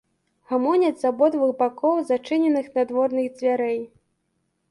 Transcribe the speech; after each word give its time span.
Гамоняць 0.51 1.01
з 1.01 1.05
абодвух 1.09 1.51
бакоў 1.59 2.01
зачыненых 2.09 2.71
надворных 2.79 3.25
дзвярэй. 3.37 3.79